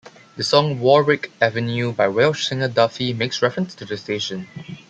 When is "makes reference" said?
3.13-3.75